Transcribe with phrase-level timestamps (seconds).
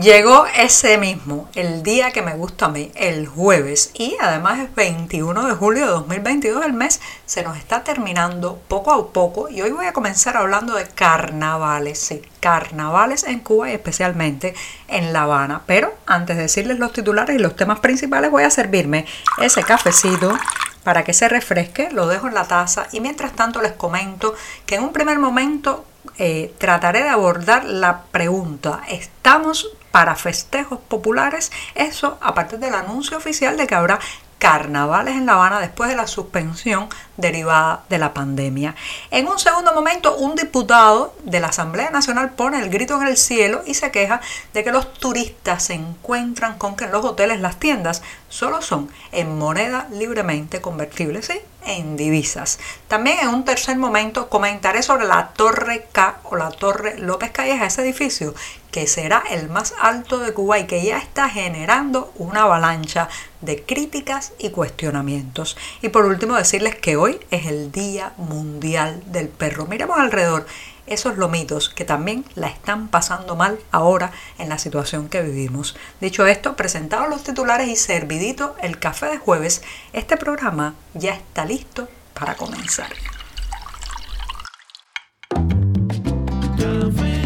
[0.00, 4.74] Llegó ese mismo, el día que me gusta a mí, el jueves, y además es
[4.74, 9.62] 21 de julio de 2022, el mes se nos está terminando poco a poco y
[9.62, 14.54] hoy voy a comenzar hablando de carnavales, sí, carnavales en Cuba y especialmente
[14.88, 15.62] en La Habana.
[15.64, 19.06] Pero antes de decirles los titulares y los temas principales voy a servirme
[19.38, 20.36] ese cafecito
[20.82, 24.34] para que se refresque, lo dejo en la taza y mientras tanto les comento
[24.66, 25.84] que en un primer momento
[26.18, 33.16] eh, trataré de abordar la pregunta, ¿estamos para festejos populares, eso a partir del anuncio
[33.16, 34.00] oficial de que habrá
[34.40, 38.74] carnavales en La Habana después de la suspensión derivada de la pandemia.
[39.12, 43.16] En un segundo momento, un diputado de la Asamblea Nacional pone el grito en el
[43.16, 44.20] cielo y se queja
[44.52, 49.38] de que los turistas se encuentran con que los hoteles las tiendas solo son en
[49.38, 51.40] moneda libremente convertible, ¿sí?
[51.66, 52.58] En divisas.
[52.88, 57.66] También en un tercer momento comentaré sobre la Torre K o la Torre López Calleja,
[57.66, 58.34] ese edificio
[58.70, 63.08] que será el más alto de Cuba y que ya está generando una avalancha
[63.40, 65.56] de críticas y cuestionamientos.
[65.80, 69.66] Y por último decirles que hoy es el Día Mundial del Perro.
[69.66, 70.46] Miremos alrededor
[70.86, 75.76] esos lomitos que también la están pasando mal ahora en la situación que vivimos.
[76.00, 81.44] Dicho esto, presentados los titulares y servidito el café de jueves, este programa ya está
[81.44, 82.90] listo para comenzar.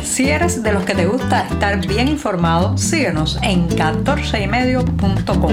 [0.02, 5.52] Si eres de los que te gusta estar bien informado, síguenos en 14ymedio.com.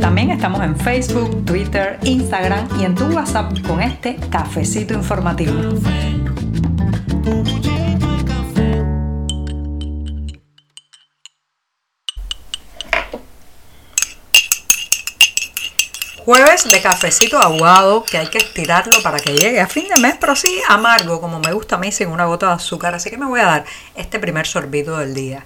[0.00, 5.52] También estamos en Facebook, Twitter, Instagram y en tu WhatsApp con este cafecito informativo.
[16.24, 20.14] Jueves de cafecito aguado que hay que estirarlo para que llegue a fin de mes,
[20.20, 22.94] pero sí amargo, como me gusta a mí, sin una gota de azúcar.
[22.94, 23.64] Así que me voy a dar
[23.96, 25.44] este primer sorbito del día.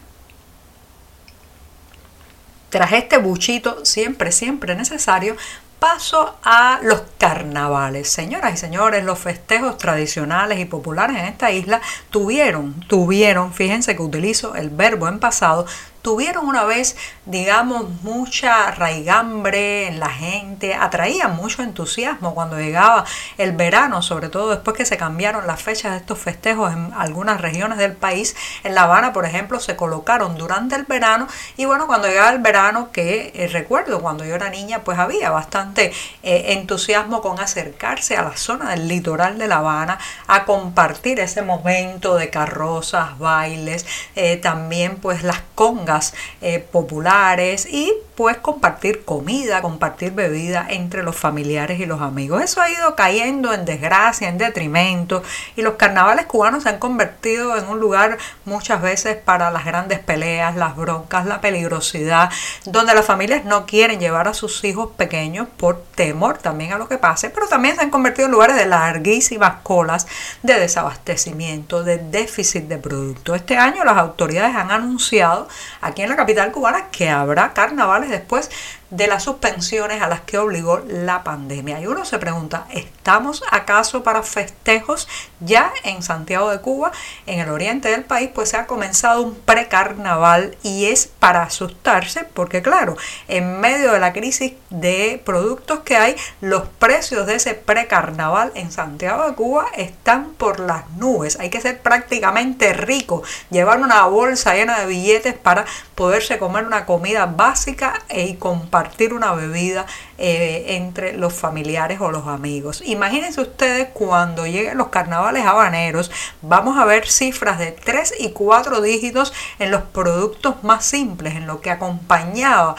[2.68, 5.36] Tras este buchito siempre, siempre necesario,
[5.78, 8.10] paso a los carnavales.
[8.10, 14.02] Señoras y señores, los festejos tradicionales y populares en esta isla tuvieron, tuvieron, fíjense que
[14.02, 15.66] utilizo el verbo en pasado,
[16.06, 23.04] tuvieron una vez, digamos, mucha raigambre en la gente, atraían mucho entusiasmo cuando llegaba
[23.38, 27.40] el verano, sobre todo después que se cambiaron las fechas de estos festejos en algunas
[27.40, 28.36] regiones del país.
[28.62, 32.38] En La Habana, por ejemplo, se colocaron durante el verano y bueno, cuando llegaba el
[32.38, 38.16] verano, que eh, recuerdo cuando yo era niña, pues había bastante eh, entusiasmo con acercarse
[38.16, 43.84] a la zona del litoral de La Habana, a compartir ese momento de carrozas, bailes,
[44.14, 45.95] eh, también pues las congas
[46.40, 52.42] eh, populares y pues compartir comida, compartir bebida entre los familiares y los amigos.
[52.42, 55.22] Eso ha ido cayendo en desgracia, en detrimento
[55.54, 59.98] y los carnavales cubanos se han convertido en un lugar muchas veces para las grandes
[59.98, 62.30] peleas, las broncas, la peligrosidad,
[62.64, 66.88] donde las familias no quieren llevar a sus hijos pequeños por temor también a lo
[66.88, 70.06] que pase, pero también se han convertido en lugares de larguísimas colas
[70.42, 73.34] de desabastecimiento, de déficit de producto.
[73.34, 75.48] Este año las autoridades han anunciado
[75.82, 78.50] aquí en la capital cubana que habrá carnavales después
[78.90, 81.80] de las suspensiones a las que obligó la pandemia.
[81.80, 85.08] Y uno se pregunta, ¿estamos acaso para festejos
[85.40, 86.92] ya en Santiago de Cuba,
[87.26, 88.30] en el oriente del país?
[88.32, 92.96] Pues se ha comenzado un precarnaval y es para asustarse porque claro,
[93.26, 98.70] en medio de la crisis de productos que hay, los precios de ese precarnaval en
[98.70, 101.38] Santiago de Cuba están por las nubes.
[101.40, 105.64] Hay que ser prácticamente rico, llevar una bolsa llena de billetes para
[105.94, 109.86] poderse comer una comida básica y compartir compartir una bebida
[110.18, 112.82] eh, entre los familiares o los amigos.
[112.84, 116.10] Imagínense ustedes cuando lleguen los carnavales habaneros,
[116.42, 121.46] vamos a ver cifras de 3 y 4 dígitos en los productos más simples, en
[121.46, 122.76] lo que acompañaba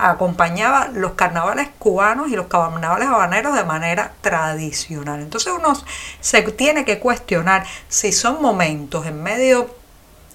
[0.00, 5.20] acompañaba los carnavales cubanos y los carnavales habaneros de manera tradicional.
[5.20, 5.80] Entonces uno
[6.20, 9.77] se tiene que cuestionar si son momentos en medio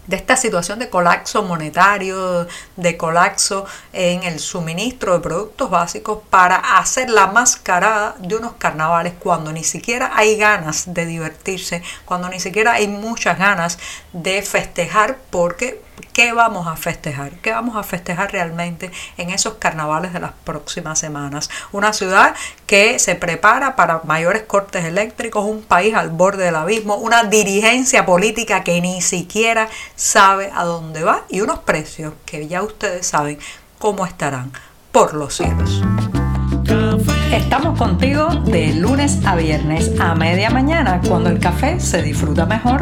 [0.08, 6.78] de esta situación de colapso monetario, de colapso en el suministro de productos básicos para
[6.78, 12.40] hacer la mascarada de unos carnavales cuando ni siquiera hay ganas de divertirse, cuando ni
[12.40, 13.78] siquiera hay muchas ganas
[14.12, 17.32] de festejar porque ¿Qué vamos a festejar?
[17.42, 21.50] ¿Qué vamos a festejar realmente en esos carnavales de las próximas semanas?
[21.72, 22.36] Una ciudad
[22.68, 28.06] que se prepara para mayores cortes eléctricos, un país al borde del abismo, una dirigencia
[28.06, 33.40] política que ni siquiera sabe a dónde va y unos precios que ya ustedes saben
[33.80, 34.52] cómo estarán
[34.92, 35.82] por los cielos.
[37.32, 42.82] Estamos contigo de lunes a viernes a media mañana cuando el café se disfruta mejor.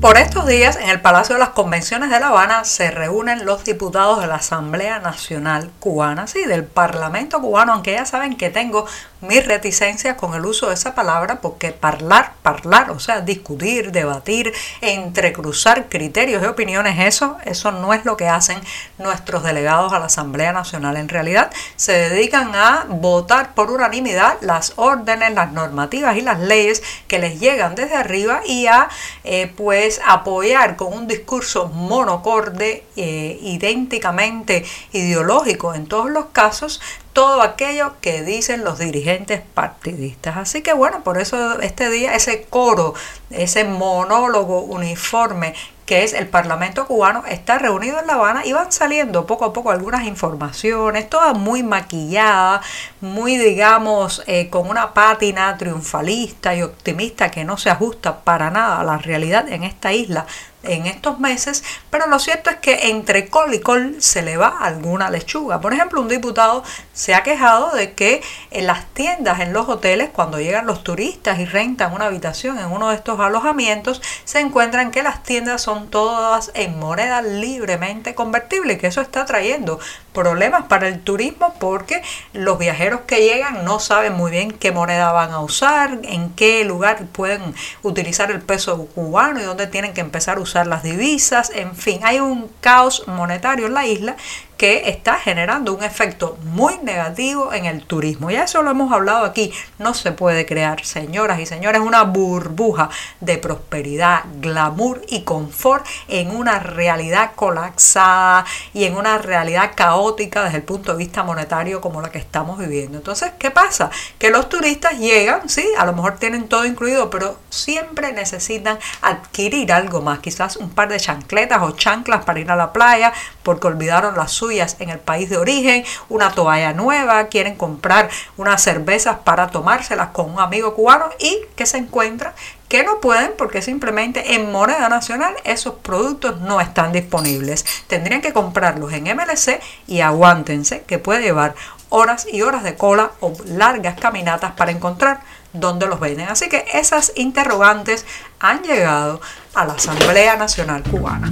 [0.00, 3.64] Por estos días, en el Palacio de las Convenciones de La Habana se reúnen los
[3.64, 8.86] diputados de la Asamblea Nacional Cubana, sí, del Parlamento cubano, aunque ya saben que tengo
[9.22, 14.52] mis reticencias con el uso de esa palabra porque hablar, hablar, o sea, discutir, debatir,
[14.82, 18.60] entrecruzar criterios y opiniones, eso, eso no es lo que hacen
[18.98, 20.98] nuestros delegados a la Asamblea Nacional.
[20.98, 26.82] En realidad se dedican a votar por unanimidad las órdenes, las normativas y las leyes
[27.08, 28.88] que les llegan desde arriba y a
[29.24, 36.80] eh, pues apoyar con un discurso monocorde, eh, idénticamente ideológico en todos los casos,
[37.16, 40.36] todo aquello que dicen los dirigentes partidistas.
[40.36, 42.92] Así que bueno, por eso este día ese coro,
[43.30, 45.54] ese monólogo uniforme
[45.86, 49.54] que es el Parlamento cubano, está reunido en La Habana y van saliendo poco a
[49.54, 52.60] poco algunas informaciones, todas muy maquilladas,
[53.00, 58.80] muy digamos eh, con una pátina triunfalista y optimista que no se ajusta para nada
[58.80, 60.26] a la realidad en esta isla
[60.68, 64.58] en estos meses, pero lo cierto es que entre col y col se le va
[64.60, 65.60] alguna lechuga.
[65.60, 70.10] Por ejemplo, un diputado se ha quejado de que en las tiendas, en los hoteles,
[70.10, 74.90] cuando llegan los turistas y rentan una habitación en uno de estos alojamientos, se encuentran
[74.90, 79.78] que las tiendas son todas en moneda libremente convertible que eso está trayendo
[80.16, 82.02] problemas para el turismo porque
[82.32, 86.64] los viajeros que llegan no saben muy bien qué moneda van a usar, en qué
[86.64, 91.52] lugar pueden utilizar el peso cubano y dónde tienen que empezar a usar las divisas,
[91.54, 94.16] en fin, hay un caos monetario en la isla
[94.56, 98.30] que está generando un efecto muy negativo en el turismo.
[98.30, 99.52] Ya eso lo hemos hablado aquí.
[99.78, 102.88] No se puede crear, señoras y señores, una burbuja
[103.20, 110.58] de prosperidad, glamour y confort en una realidad colapsada y en una realidad caótica desde
[110.58, 112.98] el punto de vista monetario como la que estamos viviendo.
[112.98, 113.90] Entonces, ¿qué pasa?
[114.18, 119.72] Que los turistas llegan, sí, a lo mejor tienen todo incluido, pero siempre necesitan adquirir
[119.72, 123.12] algo más, quizás un par de chancletas o chanclas para ir a la playa
[123.42, 124.16] porque olvidaron
[124.50, 130.30] en el país de origen, una toalla nueva, quieren comprar unas cervezas para tomárselas con
[130.30, 132.34] un amigo cubano y que se encuentra
[132.68, 137.64] que no pueden porque simplemente en moneda nacional esos productos no están disponibles.
[137.86, 141.54] Tendrían que comprarlos en MLC y aguántense que puede llevar
[141.88, 145.20] horas y horas de cola o largas caminatas para encontrar
[145.52, 146.28] dónde los venden.
[146.28, 148.04] Así que esas interrogantes
[148.40, 149.20] han llegado
[149.54, 151.30] a la Asamblea Nacional Cubana.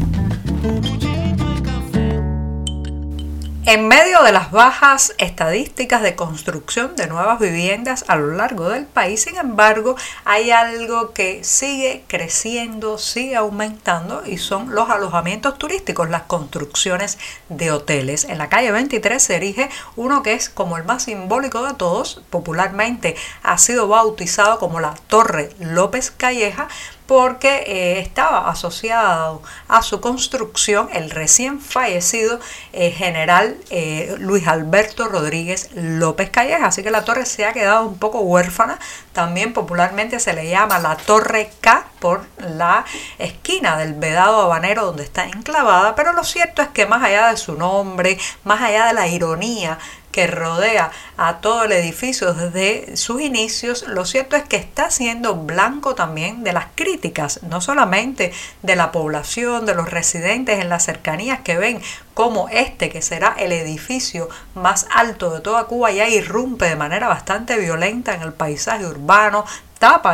[3.66, 8.84] En medio de las bajas estadísticas de construcción de nuevas viviendas a lo largo del
[8.84, 9.96] país, sin embargo,
[10.26, 17.16] hay algo que sigue creciendo, sigue aumentando y son los alojamientos turísticos, las construcciones
[17.48, 18.24] de hoteles.
[18.24, 22.20] En la calle 23 se erige uno que es como el más simbólico de todos,
[22.28, 26.68] popularmente ha sido bautizado como la Torre López Calleja,
[27.06, 32.40] porque eh, estaba asociado a su construcción el recién fallecido
[32.72, 36.66] eh, general eh, Luis Alberto Rodríguez López Calleja.
[36.66, 38.78] Así que la torre se ha quedado un poco huérfana.
[39.12, 42.84] También popularmente se le llama la Torre K por la
[43.18, 45.94] esquina del vedado habanero donde está enclavada.
[45.94, 49.78] Pero lo cierto es que más allá de su nombre, más allá de la ironía
[50.14, 55.34] que rodea a todo el edificio desde sus inicios, lo cierto es que está siendo
[55.34, 60.84] blanco también de las críticas, no solamente de la población, de los residentes en las
[60.84, 61.82] cercanías que ven
[62.14, 67.08] como este, que será el edificio más alto de toda Cuba, ya irrumpe de manera
[67.08, 69.44] bastante violenta en el paisaje urbano,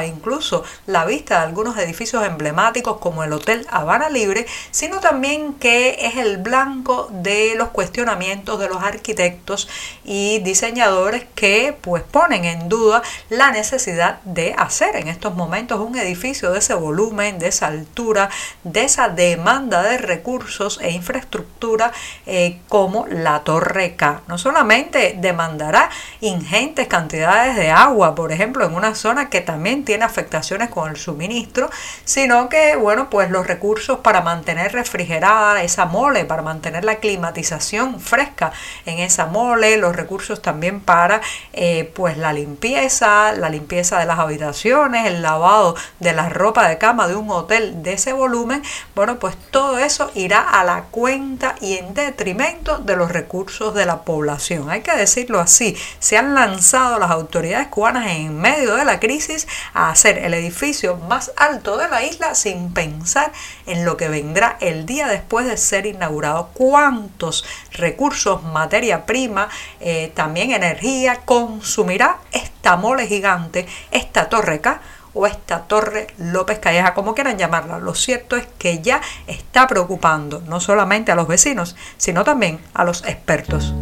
[0.06, 5.96] incluso la vista de algunos edificios emblemáticos como el Hotel Habana Libre, sino también que
[6.00, 9.68] es el blanco de los cuestionamientos de los arquitectos
[10.04, 15.96] y diseñadores que pues ponen en duda la necesidad de hacer en estos momentos un
[15.96, 18.28] edificio de ese volumen, de esa altura,
[18.64, 21.92] de esa demanda de recursos e infraestructura
[22.26, 24.22] eh, como la Torre K.
[24.26, 30.04] No solamente demandará ingentes cantidades de agua, por ejemplo, en una zona que también tiene
[30.04, 31.70] afectaciones con el suministro,
[32.04, 38.00] sino que, bueno, pues los recursos para mantener refrigerada esa mole, para mantener la climatización
[38.00, 38.52] fresca
[38.86, 41.20] en esa mole, los recursos también para,
[41.52, 46.78] eh, pues la limpieza, la limpieza de las habitaciones, el lavado de la ropa de
[46.78, 48.62] cama de un hotel de ese volumen,
[48.94, 53.86] bueno, pues todo eso irá a la cuenta y en detrimento de los recursos de
[53.86, 54.70] la población.
[54.70, 59.46] Hay que decirlo así, se han lanzado las autoridades cubanas en medio de la crisis
[59.74, 63.32] a hacer el edificio más alto de la isla sin pensar
[63.66, 66.50] en lo que vendrá el día después de ser inaugurado.
[66.54, 69.48] ¿Cuántos recursos, materia prima,
[69.80, 74.80] eh, también energía consumirá esta mole gigante, esta torre K?
[75.12, 77.78] o esta Torre López Calleja, como quieran llamarla.
[77.78, 82.84] Lo cierto es que ya está preocupando no solamente a los vecinos, sino también a
[82.84, 83.74] los expertos.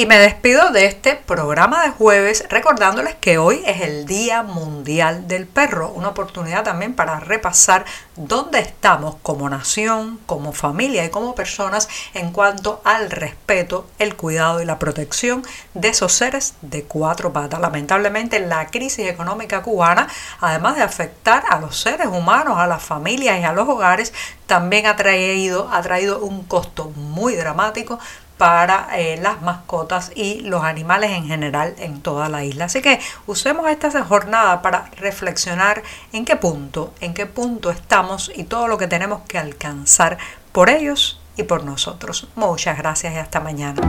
[0.00, 5.28] Y me despido de este programa de jueves recordándoles que hoy es el Día Mundial
[5.28, 7.84] del Perro, una oportunidad también para repasar
[8.16, 14.62] dónde estamos como nación, como familia y como personas en cuanto al respeto, el cuidado
[14.62, 15.42] y la protección
[15.74, 17.60] de esos seres de cuatro patas.
[17.60, 20.08] Lamentablemente la crisis económica cubana,
[20.40, 24.14] además de afectar a los seres humanos, a las familias y a los hogares,
[24.46, 27.98] también ha traído, ha traído un costo muy dramático
[28.40, 32.64] para eh, las mascotas y los animales en general en toda la isla.
[32.64, 35.82] Así que usemos esta jornada para reflexionar
[36.14, 40.16] en qué punto, en qué punto estamos y todo lo que tenemos que alcanzar
[40.52, 42.28] por ellos y por nosotros.
[42.34, 43.82] Muchas gracias y hasta mañana.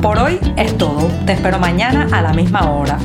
[0.00, 1.10] Por hoy es todo.
[1.26, 2.96] Te espero mañana a la misma hora.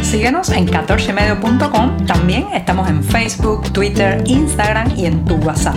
[0.00, 2.06] Síguenos en 14medio.com.
[2.06, 5.76] También estamos en Facebook, Twitter, Instagram y en tu WhatsApp.